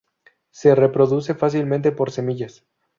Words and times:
Se 0.49 0.73
reproduce 0.73 1.35
fácilmente 1.35 1.91
por 1.91 2.09
semillas. 2.09 2.65